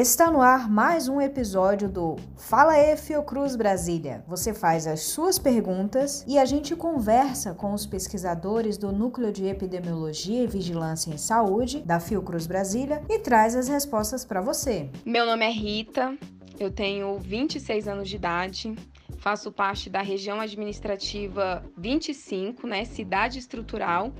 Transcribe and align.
Está 0.00 0.30
no 0.30 0.40
ar 0.40 0.66
mais 0.66 1.08
um 1.08 1.20
episódio 1.20 1.86
do 1.86 2.16
Fala 2.34 2.74
E 2.78 2.96
Fiocruz 2.96 3.54
Brasília. 3.54 4.24
Você 4.26 4.54
faz 4.54 4.86
as 4.86 5.02
suas 5.02 5.38
perguntas 5.38 6.24
e 6.26 6.38
a 6.38 6.46
gente 6.46 6.74
conversa 6.74 7.52
com 7.52 7.74
os 7.74 7.84
pesquisadores 7.84 8.78
do 8.78 8.92
Núcleo 8.92 9.30
de 9.30 9.44
Epidemiologia 9.44 10.42
e 10.42 10.46
Vigilância 10.46 11.12
em 11.12 11.18
Saúde 11.18 11.82
da 11.82 12.00
Fiocruz 12.00 12.46
Brasília 12.46 13.02
e 13.10 13.18
traz 13.18 13.54
as 13.54 13.68
respostas 13.68 14.24
para 14.24 14.40
você. 14.40 14.88
Meu 15.04 15.26
nome 15.26 15.44
é 15.44 15.50
Rita, 15.50 16.16
eu 16.58 16.70
tenho 16.70 17.18
26 17.18 17.86
anos 17.86 18.08
de 18.08 18.16
idade, 18.16 18.74
faço 19.18 19.52
parte 19.52 19.90
da 19.90 20.00
região 20.00 20.40
administrativa 20.40 21.62
25, 21.76 22.66
né, 22.66 22.86
cidade 22.86 23.38
estrutural. 23.38 24.14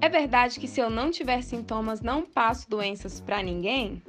É 0.00 0.08
verdade 0.08 0.60
que 0.60 0.68
se 0.68 0.78
eu 0.80 0.88
não 0.88 1.10
tiver 1.10 1.42
sintomas, 1.42 2.00
não 2.00 2.22
passo 2.22 2.70
doenças 2.70 3.20
para 3.20 3.42
ninguém? 3.42 4.00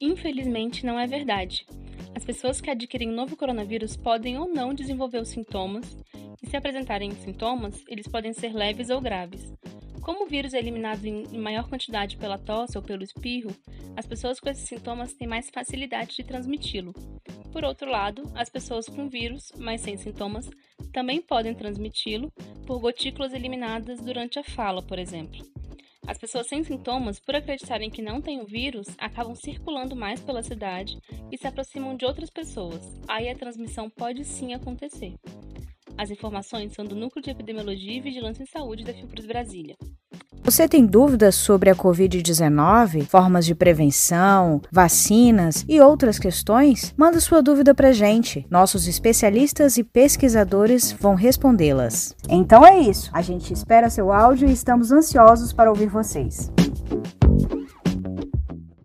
Infelizmente, 0.00 0.84
não 0.84 0.98
é 0.98 1.06
verdade. 1.06 1.66
As 2.14 2.24
pessoas 2.24 2.60
que 2.60 2.70
adquirem 2.70 3.08
novo 3.08 3.36
coronavírus 3.36 3.96
podem 3.96 4.38
ou 4.38 4.48
não 4.48 4.74
desenvolver 4.74 5.20
os 5.20 5.28
sintomas, 5.28 5.96
e 6.42 6.48
se 6.48 6.56
apresentarem 6.56 7.10
sintomas, 7.12 7.82
eles 7.88 8.06
podem 8.06 8.32
ser 8.32 8.52
leves 8.52 8.90
ou 8.90 9.00
graves. 9.00 9.54
Como 10.02 10.24
o 10.24 10.28
vírus 10.28 10.54
é 10.54 10.58
eliminado 10.58 11.04
em 11.04 11.38
maior 11.38 11.68
quantidade 11.68 12.16
pela 12.16 12.38
tosse 12.38 12.76
ou 12.76 12.82
pelo 12.82 13.02
espirro, 13.02 13.50
as 13.96 14.06
pessoas 14.06 14.38
com 14.38 14.48
esses 14.48 14.68
sintomas 14.68 15.14
têm 15.14 15.26
mais 15.26 15.48
facilidade 15.50 16.16
de 16.16 16.24
transmiti-lo. 16.24 16.92
Por 17.50 17.64
outro 17.64 17.90
lado, 17.90 18.22
as 18.34 18.50
pessoas 18.50 18.86
com 18.86 19.08
vírus, 19.08 19.50
mas 19.56 19.80
sem 19.80 19.96
sintomas, 19.96 20.48
também 20.92 21.20
podem 21.20 21.54
transmiti-lo 21.54 22.30
por 22.66 22.78
gotículas 22.78 23.32
eliminadas 23.32 24.00
durante 24.00 24.38
a 24.38 24.44
fala, 24.44 24.82
por 24.82 24.98
exemplo. 24.98 25.44
As 26.06 26.18
pessoas 26.18 26.46
sem 26.46 26.62
sintomas, 26.62 27.18
por 27.18 27.34
acreditarem 27.34 27.90
que 27.90 28.00
não 28.00 28.22
têm 28.22 28.40
o 28.40 28.46
vírus, 28.46 28.86
acabam 28.96 29.34
circulando 29.34 29.96
mais 29.96 30.20
pela 30.20 30.42
cidade 30.42 30.98
e 31.32 31.36
se 31.36 31.46
aproximam 31.46 31.96
de 31.96 32.04
outras 32.04 32.30
pessoas. 32.30 32.80
Aí 33.08 33.28
a 33.28 33.34
transmissão 33.34 33.90
pode 33.90 34.24
sim 34.24 34.54
acontecer. 34.54 35.14
As 35.98 36.10
informações 36.10 36.74
são 36.74 36.84
do 36.84 36.94
Núcleo 36.94 37.24
de 37.24 37.30
Epidemiologia 37.30 37.94
e 37.94 38.00
Vigilância 38.00 38.42
em 38.42 38.46
Saúde 38.46 38.84
da 38.84 38.94
Fiocruz 38.94 39.26
Brasília. 39.26 39.76
Você 40.46 40.68
tem 40.68 40.86
dúvidas 40.86 41.34
sobre 41.34 41.70
a 41.70 41.74
Covid-19, 41.74 43.06
formas 43.06 43.44
de 43.44 43.52
prevenção, 43.52 44.62
vacinas 44.70 45.64
e 45.68 45.80
outras 45.80 46.20
questões? 46.20 46.94
Manda 46.96 47.18
sua 47.18 47.42
dúvida 47.42 47.74
pra 47.74 47.90
gente. 47.90 48.46
Nossos 48.48 48.86
especialistas 48.86 49.76
e 49.76 49.82
pesquisadores 49.82 50.92
vão 51.00 51.16
respondê-las. 51.16 52.14
Então 52.28 52.64
é 52.64 52.78
isso. 52.78 53.10
A 53.12 53.22
gente 53.22 53.52
espera 53.52 53.90
seu 53.90 54.12
áudio 54.12 54.48
e 54.48 54.52
estamos 54.52 54.92
ansiosos 54.92 55.52
para 55.52 55.68
ouvir 55.68 55.88
vocês. 55.88 56.48